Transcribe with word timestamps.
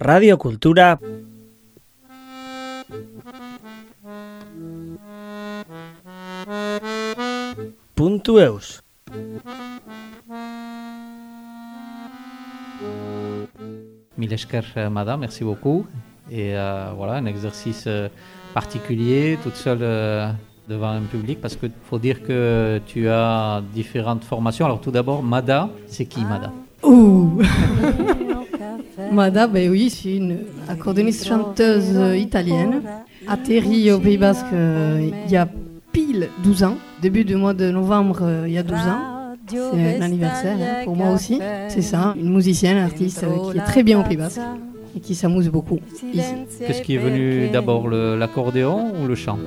Radio 0.00 0.36
Cultura. 0.38 0.96
Eus. 7.96 8.82
Mille 14.16 14.32
esker, 14.32 14.62
euh, 14.76 14.88
madame, 14.88 15.18
merci 15.20 15.42
beaucoup. 15.42 15.84
Et 16.30 16.56
euh, 16.56 16.92
voilà, 16.96 17.14
un 17.14 17.26
exercice 17.26 17.84
euh, 17.88 18.08
particulier, 18.54 19.36
toute 19.42 19.56
seule 19.56 19.78
euh, 19.82 20.30
devant 20.68 20.90
un 20.90 21.00
public, 21.00 21.40
parce 21.40 21.56
qu'il 21.56 21.72
faut 21.90 21.98
dire 21.98 22.22
que 22.22 22.80
tu 22.86 23.08
as 23.08 23.60
différentes 23.74 24.22
formations. 24.22 24.64
Alors 24.64 24.80
tout 24.80 24.92
d'abord, 24.92 25.24
Mada, 25.24 25.68
c'est 25.88 26.06
qui 26.06 26.24
Mada? 26.24 26.52
Ouh 26.84 27.42
Mada, 29.12 29.46
ben 29.46 29.70
oui, 29.70 29.90
c'est 29.90 30.16
une 30.16 30.38
accordéoniste 30.68 31.26
chanteuse 31.26 31.96
italienne, 32.16 32.82
atterrie 33.26 33.90
au 33.92 33.98
Pays 33.98 34.18
Basque 34.18 34.46
euh, 34.52 35.10
il 35.26 35.30
y 35.30 35.36
a 35.36 35.48
pile 35.92 36.28
12 36.42 36.64
ans, 36.64 36.76
début 37.02 37.24
du 37.24 37.36
mois 37.36 37.54
de 37.54 37.70
novembre 37.70 38.20
euh, 38.22 38.44
il 38.46 38.54
y 38.54 38.58
a 38.58 38.62
12 38.62 38.76
ans. 38.78 39.34
C'est 39.50 39.96
un 39.96 40.02
anniversaire 40.02 40.56
hein, 40.60 40.84
pour 40.84 40.94
moi 40.94 41.10
aussi. 41.10 41.40
C'est 41.68 41.82
ça, 41.82 42.14
une 42.20 42.34
musicienne, 42.34 42.76
artiste 42.76 43.24
euh, 43.24 43.52
qui 43.52 43.58
est 43.58 43.62
très 43.62 43.82
bien 43.82 43.98
au 44.00 44.02
Pays 44.02 44.18
Basque 44.18 44.40
et 44.94 45.00
qui 45.00 45.14
s'amuse 45.14 45.48
beaucoup 45.48 45.78
ici. 46.12 46.34
Qu'est-ce 46.66 46.82
qui 46.82 46.94
est 46.94 46.98
venu 46.98 47.48
d'abord, 47.48 47.88
l'accordéon 47.88 48.92
ou 49.02 49.06
le 49.06 49.14
chant? 49.14 49.38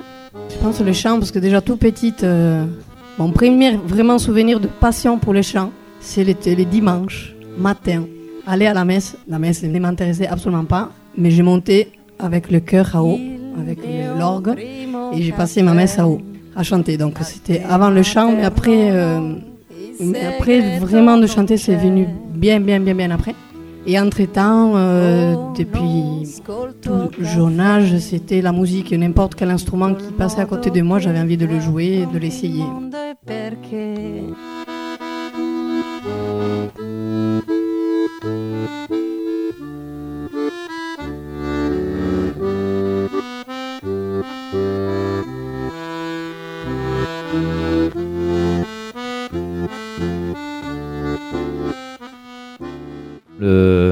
Je 0.50 0.58
pense 0.58 0.82
le 0.82 0.94
chant 0.94 1.20
parce 1.20 1.32
que 1.32 1.40
déjà 1.40 1.62
tout 1.62 1.78
petite, 1.78 2.26
mon 3.20 3.32
premier 3.32 3.76
vraiment 3.76 4.18
souvenir 4.18 4.60
de 4.60 4.68
passion 4.68 5.20
pour 5.20 5.34
le 5.34 5.44
chant, 5.44 5.72
c'est 6.00 6.24
les, 6.24 6.36
les 6.56 6.66
dimanches 6.66 7.36
matin. 7.58 8.04
Aller 8.48 8.66
à 8.66 8.74
la 8.74 8.86
messe, 8.86 9.18
la 9.28 9.40
messe 9.40 9.64
ne 9.64 9.80
m'intéressait 9.80 10.28
absolument 10.28 10.66
pas, 10.66 10.90
mais 11.18 11.32
j'ai 11.32 11.44
monté 11.44 11.92
avec 12.20 12.52
le 12.52 12.60
cœur 12.60 12.96
à 12.96 13.04
eau, 13.04 13.20
avec 13.60 13.80
l'orgue, 14.18 14.56
et 15.14 15.22
j'ai 15.22 15.32
passé 15.32 15.62
ma 15.62 15.74
messe 15.74 16.00
à 16.00 16.08
eau, 16.08 16.20
à 16.56 16.64
chanter. 16.64 16.98
Donc 16.98 17.18
c'était 17.22 17.62
avant 17.70 17.90
le 17.90 18.04
chant, 18.04 18.32
mais 18.32 18.44
après, 18.44 18.92
euh, 18.92 19.36
mais 20.00 20.26
après 20.26 20.80
vraiment 20.80 21.18
de 21.18 21.28
chanter, 21.28 21.58
c'est 21.58 21.76
venu 21.76 22.08
bien, 22.34 22.60
bien, 22.60 22.80
bien, 22.80 22.96
bien 22.96 23.12
après. 23.12 23.36
Et 23.88 24.00
entre-temps, 24.00 24.74
euh, 24.76 25.36
depuis 25.58 26.28
tout 26.82 27.10
jeune 27.20 27.60
âge, 27.60 27.98
c'était 27.98 28.42
la 28.42 28.52
musique, 28.52 28.92
n'importe 28.92 29.34
quel 29.36 29.50
instrument 29.50 29.96
qui 29.96 30.12
passait 30.12 30.42
à 30.42 30.46
côté 30.46 30.70
de 30.70 30.82
moi, 30.82 31.00
j'avais 31.00 31.20
envie 31.20 31.38
de 31.38 31.48
le 31.48 31.60
jouer, 31.60 32.08
de 32.14 32.20
l'essayer. 32.20 32.64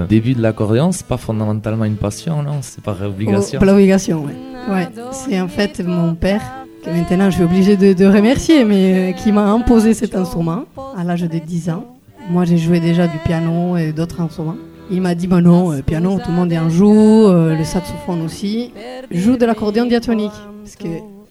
Début 0.10 0.34
de 0.34 0.42
l'accordéon, 0.42 0.92
c'est 0.92 1.06
pas 1.06 1.18
fondamentalement 1.18 1.86
une 1.86 1.96
passion, 1.96 2.42
non 2.42 2.60
C'est 2.62 2.84
par 2.84 3.00
obligation. 3.02 3.60
Oh, 3.62 3.66
par 3.66 3.76
ouais. 3.76 4.88
C'est 5.12 5.40
en 5.40 5.48
fait 5.48 5.80
mon 5.86 6.16
père, 6.16 6.42
que 6.84 6.90
maintenant 6.90 7.30
je 7.30 7.36
suis 7.36 7.44
obligée 7.44 7.78
de, 7.78 8.06
remercier, 8.06 8.66
mais 8.66 9.12
euh, 9.12 9.12
qui 9.14 9.32
m'a 9.32 9.46
imposé 9.46 9.94
cet 9.94 10.16
instrument 10.16 10.66
à 10.98 11.04
l'âge 11.04 11.22
de 11.22 11.38
10 11.38 11.70
ans. 11.70 11.86
Moi 12.30 12.44
j'ai 12.44 12.58
joué 12.58 12.80
déjà 12.80 13.08
du 13.08 13.18
piano 13.20 13.78
et 13.78 13.92
d'autres 13.94 14.20
instruments. 14.20 14.58
Il 14.92 15.02
m'a 15.02 15.14
dit, 15.14 15.28
bah 15.28 15.40
non, 15.40 15.72
euh, 15.72 15.84
piano, 15.84 16.18
tout 16.18 16.32
le 16.32 16.36
monde 16.36 16.52
en 16.54 16.70
joue, 16.70 17.28
euh, 17.28 17.56
le 17.56 17.64
saxophone 17.64 18.24
aussi. 18.24 18.74
Joue 19.12 19.38
de 19.38 19.46
l'accordéon 19.46 19.86
diatonique, 19.86 20.32
parce 20.64 20.76
que 20.76 20.88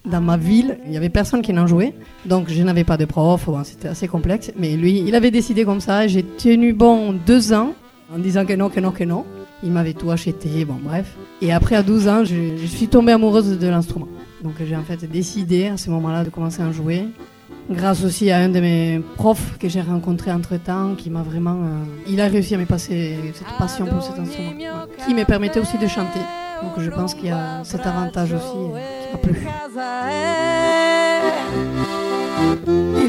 dans 0.09 0.21
ma 0.21 0.37
ville, 0.37 0.79
il 0.87 0.93
y 0.93 0.97
avait 0.97 1.09
personne 1.09 1.43
qui 1.43 1.53
n'en 1.53 1.67
jouait, 1.67 1.93
donc 2.25 2.49
je 2.49 2.63
n'avais 2.63 2.85
pas 2.85 2.97
de 2.97 3.05
prof, 3.05 3.49
c'était 3.65 3.89
assez 3.89 4.07
complexe. 4.07 4.53
Mais 4.57 4.77
lui, 4.77 5.03
il 5.05 5.15
avait 5.17 5.33
décidé 5.33 5.65
comme 5.65 5.81
ça, 5.81 6.07
j'ai 6.07 6.23
tenu 6.23 6.73
bon 6.73 7.17
deux 7.27 7.53
ans 7.53 7.73
en 8.13 8.19
disant 8.19 8.45
que 8.45 8.55
non, 8.55 8.69
que 8.69 8.81
non, 8.81 8.91
que 8.91 9.05
non. 9.05 9.25
Il 9.63 9.73
m'avait 9.73 9.93
tout 9.93 10.11
acheté, 10.11 10.65
bon 10.65 10.79
bref. 10.81 11.17
Et 11.43 11.53
après, 11.53 11.75
à 11.75 11.83
12 11.83 12.09
ans, 12.09 12.25
je, 12.25 12.57
je 12.57 12.67
suis 12.67 12.89
tombée 12.89 13.13
amoureuse 13.13 13.59
de 13.59 13.69
l'instrument. 13.69 14.09
Donc 14.43 14.55
j'ai 14.65 14.77
en 14.77 14.85
fait 14.85 15.05
décidé 15.11 15.67
à 15.67 15.77
ce 15.77 15.91
moment-là 15.91 16.25
de 16.25 16.31
commencer 16.31 16.63
à 16.63 16.67
en 16.67 16.73
jouer. 16.73 17.05
Grâce 17.71 18.03
aussi 18.05 18.31
à 18.31 18.39
un 18.39 18.49
de 18.49 18.61
mes 18.61 19.01
profs 19.17 19.59
que 19.59 19.69
j'ai 19.69 19.83
rencontré 19.83 20.33
entre-temps, 20.33 20.95
qui 20.97 21.11
m'a 21.11 21.23
vraiment... 21.23 21.57
euh, 21.57 21.85
il 22.07 22.21
a 22.21 22.29
réussi 22.29 22.55
à 22.55 22.59
me 22.59 22.65
passer 22.65 23.17
cette 23.35 23.59
passion 23.59 23.85
pour 23.85 24.03
cet 24.03 24.19
instrument, 24.19 24.53
ouais, 24.53 25.05
qui 25.07 25.15
me 25.15 25.25
permettait 25.25 25.61
aussi 25.61 25.77
de 25.77 25.87
chanter. 25.87 26.21
Donc 26.63 26.73
je 26.79 26.91
pense 26.91 27.15
qu'il 27.15 27.27
y 27.27 27.31
a 27.31 27.63
cet 27.65 27.85
avantage 27.87 28.33
aussi 28.33 28.57
euh, 28.57 28.79
qui 29.11 29.13
m'a 29.13 29.19
plu. 29.19 29.47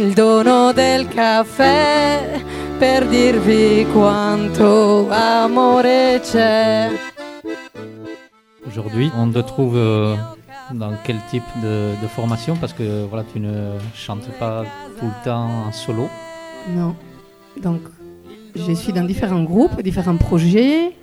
Il 0.02 0.16
del 0.16 1.08
caffè 1.08 2.42
per 2.80 3.06
dirvi 3.08 3.86
quanto 3.92 5.10
amore 5.10 6.22
c'è. 6.24 6.90
Aujourd'hui, 8.66 9.12
on 9.18 9.32
te 9.32 9.44
trouve 9.44 9.76
euh, 9.76 10.16
dans 10.72 10.94
quel 11.04 11.18
type 11.30 11.44
de, 11.62 11.94
de 12.02 12.08
formation? 12.08 12.56
Parce 12.56 12.72
que 12.72 13.06
voilà, 13.10 13.26
tu 13.34 13.42
ne 13.42 13.78
chantes 13.94 14.30
pas 14.40 14.64
tout 14.98 15.08
le 15.08 15.24
temps 15.26 15.68
en 15.68 15.72
solo. 15.74 16.08
Non. 16.74 16.96
Donc, 17.62 17.82
je 18.56 18.72
suis 18.72 18.94
dans 18.94 19.04
différents 19.04 19.44
groupes, 19.44 19.82
différents 19.82 20.16
projets. 20.18 20.94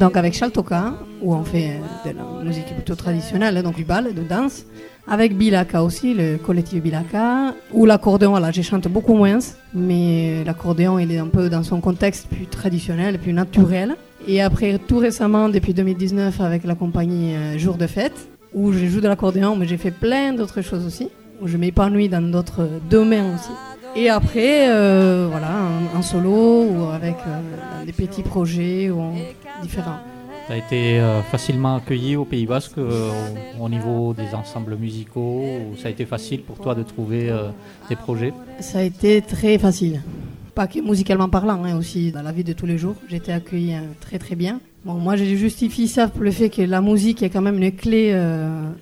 Donc, 0.00 0.16
avec 0.16 0.34
Chaltoka, 0.34 0.94
où 1.22 1.34
on 1.34 1.44
fait 1.44 1.80
de 2.04 2.10
la 2.16 2.44
musique 2.44 2.66
plutôt 2.74 2.94
traditionnelle, 2.94 3.62
donc 3.62 3.76
du 3.76 3.84
bal, 3.84 4.14
de 4.14 4.22
danse. 4.22 4.64
Avec 5.10 5.36
Bilaka 5.36 5.82
aussi, 5.82 6.12
le 6.12 6.36
collectif 6.36 6.82
Bilaka. 6.82 7.54
Où 7.72 7.86
l'accordéon, 7.86 8.30
voilà, 8.30 8.50
je 8.50 8.62
chante 8.62 8.86
beaucoup 8.88 9.14
moins. 9.14 9.38
Mais 9.74 10.44
l'accordéon, 10.44 10.98
il 10.98 11.10
est 11.10 11.18
un 11.18 11.28
peu 11.28 11.48
dans 11.48 11.62
son 11.62 11.80
contexte 11.80 12.28
plus 12.28 12.46
traditionnel, 12.46 13.18
plus 13.18 13.32
naturel. 13.32 13.96
Et 14.26 14.42
après, 14.42 14.78
tout 14.78 14.98
récemment, 14.98 15.48
depuis 15.48 15.72
2019, 15.72 16.40
avec 16.40 16.64
la 16.64 16.74
compagnie 16.74 17.34
euh, 17.34 17.58
Jour 17.58 17.76
de 17.76 17.86
Fête, 17.86 18.28
où 18.52 18.72
je 18.72 18.86
joue 18.86 19.00
de 19.00 19.08
l'accordéon, 19.08 19.56
mais 19.56 19.66
j'ai 19.66 19.78
fait 19.78 19.90
plein 19.90 20.34
d'autres 20.34 20.60
choses 20.60 20.84
aussi. 20.86 21.08
Où 21.40 21.48
je 21.48 21.56
m'épanouis 21.56 22.08
dans 22.08 22.20
d'autres 22.20 22.68
domaines 22.90 23.34
aussi. 23.34 23.50
Et 23.96 24.08
après, 24.08 24.68
euh, 24.68 25.26
voilà, 25.30 25.50
en, 25.94 25.98
en 25.98 26.02
solo 26.02 26.64
ou 26.64 26.84
avec 26.94 27.16
euh, 27.26 27.84
des 27.84 27.92
petits 27.92 28.22
projets 28.22 28.90
ou 28.90 29.00
en- 29.00 29.14
différents. 29.62 29.98
Tu 30.46 30.52
as 30.52 30.56
été 30.56 30.98
euh, 31.00 31.20
facilement 31.22 31.76
accueilli 31.76 32.16
au 32.16 32.24
Pays 32.24 32.46
Basque 32.46 32.78
euh, 32.78 33.10
au, 33.58 33.64
au 33.64 33.68
niveau 33.68 34.14
des 34.14 34.34
ensembles 34.34 34.76
musicaux 34.76 35.42
Ça 35.80 35.88
a 35.88 35.90
été 35.90 36.06
facile 36.06 36.42
pour 36.42 36.58
toi 36.58 36.74
de 36.74 36.82
trouver 36.82 37.30
tes 37.88 37.96
projets? 37.96 38.32
Ça 38.60 38.78
a 38.78 38.82
été 38.82 39.20
très 39.20 39.58
facile. 39.58 40.00
Pas 40.54 40.66
que 40.66 40.80
musicalement 40.80 41.28
parlant, 41.28 41.62
hein, 41.64 41.76
aussi 41.76 42.10
dans 42.12 42.22
la 42.22 42.32
vie 42.32 42.44
de 42.44 42.52
tous 42.52 42.66
les 42.66 42.78
jours. 42.78 42.94
J'ai 43.08 43.16
été 43.16 43.32
accueillie 43.32 43.74
euh, 43.74 43.80
très 44.00 44.18
très 44.18 44.36
bien. 44.36 44.60
Bon, 44.84 44.94
moi, 44.94 45.16
je 45.16 45.24
justifie 45.24 45.88
ça 45.88 46.06
pour 46.08 46.22
le 46.22 46.30
fait 46.30 46.50
que 46.50 46.62
la 46.62 46.80
musique 46.80 47.22
est 47.22 47.30
quand 47.30 47.42
même 47.42 47.60
une 47.62 47.72
clé 47.72 48.16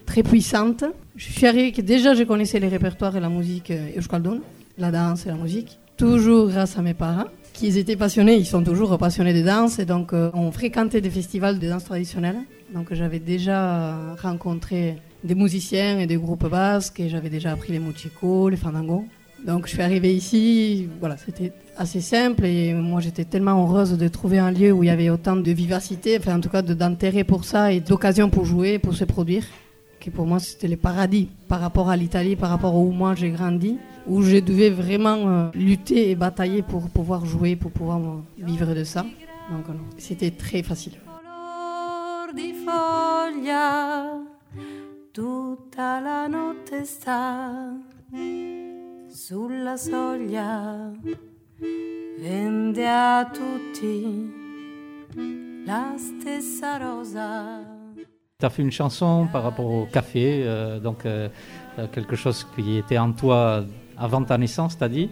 très 0.05 0.23
puissante. 0.23 0.85
Je 1.17 1.33
suis 1.33 1.47
arrivée 1.47 1.73
que 1.73 1.81
déjà 1.81 2.13
je 2.15 2.23
connaissais 2.25 2.61
les 2.61 2.69
répertoires 2.69 3.17
et 3.17 3.21
la 3.21 3.31
musique 3.31 3.71
euh, 3.71 3.89
euskaldun, 3.99 4.39
la 4.79 4.91
danse 4.91 5.27
et 5.27 5.29
la 5.29 5.37
musique, 5.37 5.79
toujours 5.97 6.49
grâce 6.49 6.79
à 6.79 6.83
mes 6.83 6.95
parents, 6.95 7.27
qui 7.53 7.79
étaient 7.79 7.97
passionnés, 7.97 8.37
ils 8.37 8.47
sont 8.47 8.63
toujours 8.63 8.97
passionnés 8.99 9.33
de 9.33 9.43
danse, 9.43 9.79
et 9.79 9.87
donc 9.87 10.13
euh, 10.13 10.31
on 10.35 10.53
fréquentait 10.53 11.01
des 11.01 11.11
festivals 11.11 11.59
de 11.59 11.69
danse 11.69 11.85
traditionnelle. 11.85 12.37
Donc 12.75 12.93
j'avais 12.93 13.21
déjà 13.21 14.15
rencontré 14.21 14.99
des 15.25 15.35
musiciens 15.35 15.99
et 15.99 16.07
des 16.07 16.17
groupes 16.17 16.49
basques, 16.49 17.01
et 17.01 17.09
j'avais 17.09 17.31
déjà 17.31 17.53
appris 17.53 17.73
les 17.73 17.79
mochicos, 17.79 18.51
les 18.51 18.57
fandangos. 18.57 19.07
Donc 19.45 19.67
je 19.67 19.73
suis 19.73 19.83
arrivée 19.83 20.15
ici, 20.15 20.89
voilà, 21.01 21.17
c'était 21.17 21.53
assez 21.77 22.01
simple 22.01 22.45
et 22.47 22.73
moi 22.73 23.01
j'étais 23.01 23.25
tellement 23.25 23.63
heureuse 23.63 23.97
de 23.97 24.09
trouver 24.09 24.39
un 24.39 24.51
lieu 24.51 24.73
où 24.73 24.83
il 24.83 24.87
y 24.87 24.91
avait 24.91 25.11
autant 25.11 25.37
de 25.37 25.51
vivacité, 25.53 26.17
enfin 26.19 26.37
en 26.37 26.41
tout 26.41 26.49
cas 26.49 26.63
d'intérêt 26.63 27.23
pour 27.23 27.45
ça 27.45 27.73
et 27.73 27.81
d'occasion 27.81 28.31
pour 28.31 28.45
jouer, 28.45 28.79
pour 28.79 28.95
se 28.95 29.05
produire, 29.05 29.45
pour 30.11 30.27
moi 30.27 30.39
c'était 30.39 30.69
le 30.69 30.77
paradis 30.77 31.29
par 31.49 31.61
rapport 31.61 31.89
à 31.89 31.97
l'Italie, 31.97 32.37
par 32.37 32.51
rapport 32.51 32.75
où 32.77 32.91
moi 32.91 33.15
j'ai 33.15 33.31
grandi, 33.31 33.79
où 34.07 34.23
je 34.23 34.39
devais 34.39 34.71
vraiment 34.71 35.17
euh, 35.17 35.49
lutter 35.55 36.11
et 36.11 36.15
batailler 36.15 36.63
pour 36.63 36.89
pouvoir 36.91 37.25
jouer, 37.27 37.57
pour 37.57 37.71
pouvoir 37.71 37.99
euh, 37.99 38.21
vivre 38.39 38.75
de 38.75 38.85
ça. 38.85 39.03
Donc 39.51 39.65
voilà, 39.65 39.81
c'était 39.99 40.31
très 40.31 40.63
facile. 40.63 40.95
Tutta 45.17 45.99
la 45.99 46.29
notte 46.29 46.85
sta 46.85 47.73
sulla 49.09 49.79
soglia, 49.79 50.93
vende 52.21 52.87
a 52.87 53.25
tutti 53.33 54.31
la 55.65 55.95
stessa 55.97 56.77
rosa. 56.77 57.76
Tu 58.39 58.45
as 58.45 58.51
fait 58.51 58.61
une 58.61 58.71
chanson 58.71 59.27
par 59.33 59.45
rapport 59.45 59.65
au 59.65 59.87
café, 59.91 60.43
euh, 60.45 60.79
donc 60.79 61.07
euh, 61.07 61.31
euh, 61.79 61.87
quelque 61.91 62.17
chose 62.17 62.47
qui 62.55 62.77
était 62.77 62.99
en 62.99 63.13
toi 63.13 63.65
avant 63.97 64.23
ta 64.25 64.37
naissance, 64.37 64.77
tu 64.77 64.85
as 64.85 64.91
dit. 64.91 65.09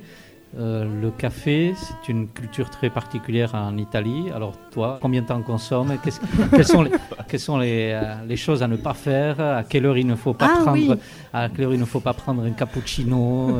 Euh, 0.59 0.85
le 1.00 1.11
café, 1.11 1.73
c'est 1.75 2.12
une 2.12 2.29
culture 2.29 2.69
très 2.69 2.91
particulière 2.91 3.55
en 3.55 3.79
Italie. 3.79 4.25
Alors 4.35 4.53
toi, 4.71 4.99
combien 5.00 5.23
de 5.23 5.26
temps 5.26 5.41
consomme? 5.41 5.97
Qu'est-ce- 6.05 6.21
Quelles 6.50 6.67
sont, 6.67 6.82
les, 6.82 6.91
quelles 7.26 7.41
sont 7.41 7.56
les, 7.56 7.99
les 8.29 8.37
choses 8.37 8.62
à 8.62 8.69
ne 8.69 8.76
pas 8.76 8.93
faire? 8.93 9.41
À 9.41 9.62
quelle 9.62 9.87
heure 9.87 9.97
il 9.97 10.06
ne 10.06 10.17
faut 10.17 10.35
pas 10.35 10.50
Ah, 10.53 10.61
prendre 10.61 10.73
oui. 10.73 10.91
À 11.32 11.49
quelle 11.49 11.65
heure 11.65 11.73
il 11.73 11.81
ne 11.81 11.87
faut 11.87 12.00
pas 12.00 12.12
prendre 12.12 12.43
un 12.44 12.50
cappuccino, 12.50 13.59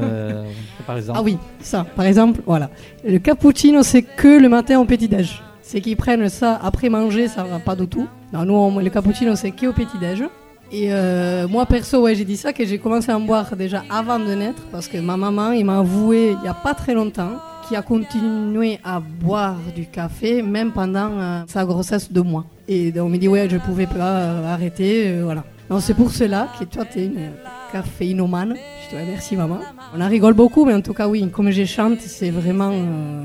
par 0.87 0.99
exemple? 0.99 1.19
Ah 1.19 1.22
oui, 1.25 1.38
ça, 1.61 1.84
par 1.96 2.05
exemple, 2.05 2.43
voilà. 2.44 2.69
Le 3.02 3.16
cappuccino, 3.19 3.82
c'est 3.82 4.02
que 4.02 4.38
le 4.43 4.50
matin 4.50 4.78
au 4.78 4.84
petit-déj. 4.84 5.43
C'est 5.62 5.81
qu'ils 5.81 5.96
prennent 5.96 6.28
ça 6.28 6.61
après 6.62 6.90
manger, 6.90 7.28
ça 7.28 7.44
va 7.44 7.58
pas 7.61 7.75
du 7.75 7.88
tout. 7.88 8.06
Nous, 8.34 8.81
le 8.81 8.90
cappuccino, 8.90 9.36
c'est 9.36 9.52
que 9.52 9.66
au 9.66 9.72
petit-déj. 9.72 10.25
Et 10.72 10.92
euh, 10.92 11.46
moi, 11.46 11.66
perso, 11.66 12.02
ouais, 12.02 12.14
j'ai 12.14 12.25
dit 12.25 12.36
ça, 12.36 12.52
que 12.52 12.64
j'ai 12.64 12.78
commencé 12.78 13.12
à 13.12 13.16
en 13.16 13.20
boire 13.20 13.54
déjà 13.54 13.84
avant 13.88 14.19
de 14.19 14.34
naître, 14.34 14.62
parce 14.72 14.88
que 14.88 14.98
ma 14.98 15.16
maman, 15.16 15.52
il 15.52 15.64
m'a 15.64 15.78
avoué 15.78 16.34
il 16.40 16.44
y 16.44 16.48
a 16.48 16.54
pas 16.54 16.75
très 16.75 16.94
longtemps 16.94 17.32
qu'il 17.69 17.76
a 17.76 17.82
continué 17.82 18.81
à 18.82 18.98
boire 19.00 19.56
du 19.75 19.86
café, 19.86 20.42
même 20.42 20.72
pendant 20.72 21.10
euh, 21.12 21.42
sa 21.46 21.64
grossesse 21.64 22.10
de 22.10 22.20
moi. 22.20 22.44
Et 22.66 22.92
on 22.98 23.08
me 23.08 23.19
dit, 23.19 23.28
ouais, 23.28 23.48
je 23.48 23.56
pouvais 23.58 23.86
pas 23.86 24.19
euh, 24.19 24.52
arrêter, 24.52 25.20
voilà. 25.22 25.44
C'est 25.80 25.94
pour 25.94 26.10
cela 26.10 26.48
que 26.58 26.64
toi, 26.64 26.84
tu 26.84 26.98
es 27.00 27.06
une 27.06 27.30
caféinomane. 27.75 28.55
Je 28.82 28.91
te 28.91 28.94
merci, 28.94 29.37
maman. 29.37 29.59
On 29.94 30.00
en 30.00 30.09
rigole 30.09 30.35
beaucoup, 30.35 30.65
mais 30.65 30.75
en 30.75 30.81
tout 30.81 30.94
cas, 30.94 31.09
oui, 31.09 31.29
comme 31.31 31.50
je 31.50 31.65
chante, 31.65 32.00
c'est 32.00 32.31
vraiment 32.31 32.71
euh, 32.73 33.25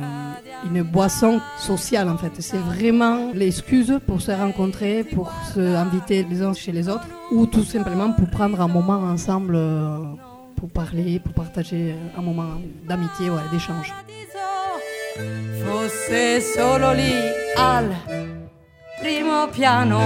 une 0.67 0.81
boisson 0.81 1.39
sociale, 1.57 2.09
en 2.09 2.17
fait. 2.17 2.33
C'est 2.39 2.57
vraiment 2.57 3.31
l'excuse 3.33 3.99
pour 4.07 4.21
se 4.21 4.31
rencontrer, 4.31 5.03
pour 5.03 5.31
se 5.53 5.59
inviter 5.85 6.25
les 6.29 6.41
uns 6.41 6.53
chez 6.53 6.71
les 6.71 6.89
autres, 6.89 7.07
ou 7.31 7.45
tout 7.45 7.63
simplement 7.63 8.11
pour 8.11 8.27
prendre 8.29 8.59
un 8.59 8.67
moment 8.67 9.01
ensemble, 9.13 9.55
euh, 9.55 9.99
pour 10.55 10.69
parler, 10.69 11.19
pour 11.19 11.33
partager 11.33 11.93
un 12.17 12.21
moment 12.21 12.49
d'amitié, 12.87 13.29
ouais, 13.29 13.47
d'échange. 13.51 13.93
primo 18.99 19.47
piano. 19.47 19.99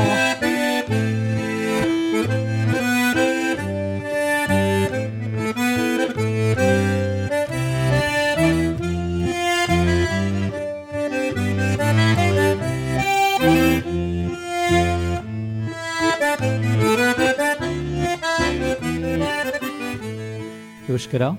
Euskara, 20.94 21.36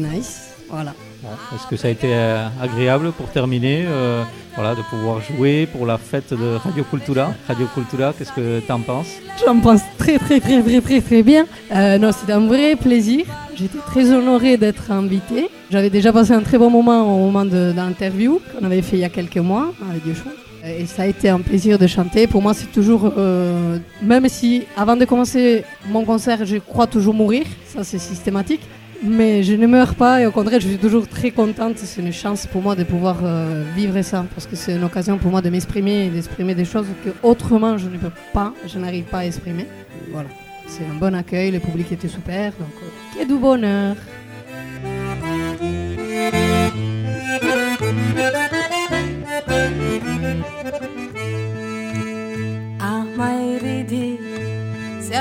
naiz. 0.00 0.56
Voilà. 0.68 0.94
Bon, 1.22 1.28
Est-ce 1.54 1.66
que 1.68 1.76
ça 1.76 1.88
a 1.88 1.90
été 1.90 2.08
euh, 2.10 2.48
agréable 2.60 3.12
pour 3.12 3.28
terminer 3.28 3.84
euh, 3.86 4.22
voilà, 4.54 4.74
de 4.74 4.82
pouvoir 4.82 5.20
jouer 5.20 5.66
pour 5.66 5.86
la 5.86 5.96
fête 5.96 6.34
de 6.34 6.56
Radio 6.56 6.84
Cultura? 6.84 7.32
Radio 7.46 7.66
Cultura, 7.72 8.12
qu'est-ce 8.12 8.32
que 8.32 8.60
tu 8.60 8.72
en 8.72 8.80
penses? 8.80 9.08
J'en 9.44 9.60
pense 9.60 9.82
très 9.98 10.18
très 10.18 10.40
très 10.40 10.62
très 10.62 10.80
très 10.80 11.00
très 11.00 11.22
bien. 11.22 11.46
Euh, 11.74 11.98
non, 11.98 12.10
c'était 12.12 12.32
un 12.32 12.46
vrai 12.46 12.74
plaisir. 12.76 13.26
J'étais 13.54 13.78
très 13.86 14.10
honorée 14.10 14.56
d'être 14.56 14.90
invitée. 14.90 15.48
J'avais 15.70 15.90
déjà 15.90 16.12
passé 16.12 16.32
un 16.32 16.42
très 16.42 16.58
bon 16.58 16.70
moment 16.70 17.02
au 17.14 17.26
moment 17.26 17.44
de, 17.44 17.72
de 17.72 17.76
l'interview 17.76 18.40
qu'on 18.52 18.64
avait 18.64 18.82
fait 18.82 18.96
il 18.96 19.00
y 19.00 19.04
a 19.04 19.08
quelques 19.08 19.38
mois 19.38 19.72
avec 19.88 20.02
Dieu 20.02 20.14
Chaud. 20.14 20.30
Et 20.66 20.86
ça 20.86 21.02
a 21.02 21.06
été 21.06 21.28
un 21.28 21.40
plaisir 21.40 21.78
de 21.78 21.86
chanter. 21.86 22.26
Pour 22.26 22.42
moi, 22.42 22.52
c'est 22.54 22.72
toujours, 22.72 23.12
euh, 23.16 23.78
même 24.02 24.28
si 24.28 24.64
avant 24.76 24.96
de 24.96 25.04
commencer 25.04 25.64
mon 25.88 26.04
concert, 26.04 26.44
je 26.44 26.56
crois 26.56 26.86
toujours 26.86 27.14
mourir, 27.14 27.46
ça 27.66 27.84
c'est 27.84 27.98
systématique. 27.98 28.62
Mais 29.02 29.42
je 29.42 29.52
ne 29.52 29.66
meurs 29.66 29.94
pas 29.94 30.22
et 30.22 30.26
au 30.26 30.32
contraire, 30.32 30.58
je 30.58 30.68
suis 30.68 30.78
toujours 30.78 31.06
très 31.06 31.30
contente. 31.30 31.76
C'est 31.76 32.00
une 32.00 32.12
chance 32.12 32.46
pour 32.46 32.62
moi 32.62 32.74
de 32.74 32.82
pouvoir 32.82 33.18
euh, 33.22 33.62
vivre 33.76 34.00
ça 34.02 34.24
parce 34.34 34.46
que 34.46 34.56
c'est 34.56 34.74
une 34.74 34.84
occasion 34.84 35.18
pour 35.18 35.30
moi 35.30 35.42
de 35.42 35.50
m'exprimer 35.50 36.06
et 36.06 36.08
d'exprimer 36.08 36.54
des 36.54 36.64
choses 36.64 36.86
que 37.04 37.10
autrement 37.22 37.76
je 37.76 37.88
ne 37.88 37.98
peux 37.98 38.10
pas, 38.32 38.54
je 38.66 38.78
n'arrive 38.78 39.04
pas 39.04 39.18
à 39.18 39.26
exprimer. 39.26 39.66
Voilà, 40.10 40.30
c'est 40.66 40.84
un 40.84 40.98
bon 40.98 41.14
accueil, 41.14 41.50
le 41.50 41.60
public 41.60 41.92
était 41.92 42.08
super, 42.08 42.52
donc 42.52 42.70
euh, 42.82 43.22
que 43.22 43.28
du 43.28 43.38
bonheur. 43.38 43.96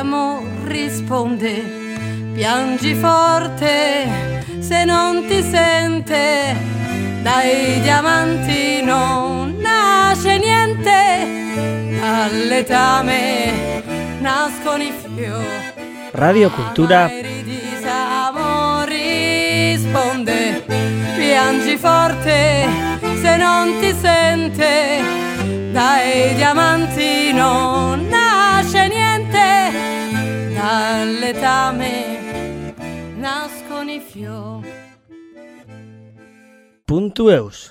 Se 0.06 0.12
amor 0.12 0.44
risponde, 0.66 1.64
piangi 2.34 2.94
forte 2.94 4.08
se 4.60 4.86
non 4.86 5.26
ti 5.26 5.42
sente, 5.42 6.56
dai 7.24 7.82
diamanti 7.82 8.84
non 8.84 9.58
nasce 9.60 10.38
niente, 10.38 11.98
dall'etame 12.00 13.82
nascono 14.20 14.84
i 14.84 14.94
fiori. 15.16 15.74
Radio 16.12 16.52
Cultura. 16.52 17.10
Risponde, 18.86 20.64
piangi 21.18 21.78
forte 21.78 22.68
se 23.22 23.38
non 23.38 23.80
ti 23.80 23.92
sente, 24.00 25.02
dai 25.72 26.36
diamanti 26.36 27.25
letame 31.26 32.74
nascono 33.18 33.92
i 33.92 34.00
fiori. 34.00 34.72
Punto 36.86 37.32
Eus 37.32 37.62